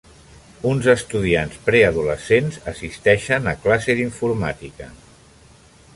Uns 0.69 0.87
estudiants 0.93 1.59
preadolescents 1.67 2.57
assisteixen 2.73 3.53
a 3.53 3.57
classe 3.67 3.97
d'informàtica. 4.01 4.93